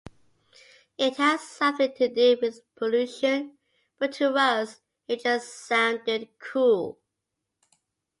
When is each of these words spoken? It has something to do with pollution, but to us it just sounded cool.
It 0.97 1.17
has 1.17 1.41
something 1.41 1.93
to 1.97 2.07
do 2.09 2.35
with 2.41 2.61
pollution, 2.75 3.59
but 3.99 4.13
to 4.13 4.33
us 4.33 4.81
it 5.07 5.21
just 5.21 5.53
sounded 5.53 6.27
cool. 6.39 6.97